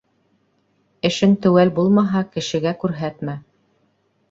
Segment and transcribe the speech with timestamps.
[1.09, 3.39] Эшең теүәл булмаһа, кешегә күрһәтмә.